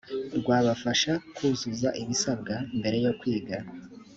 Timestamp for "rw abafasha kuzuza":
0.37-1.89